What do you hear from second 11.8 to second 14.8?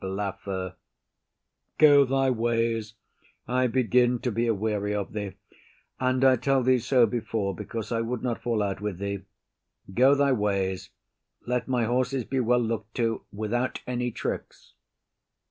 horses be well look'd to, without any tricks.